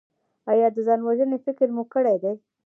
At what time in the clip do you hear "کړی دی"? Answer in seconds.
1.93-2.33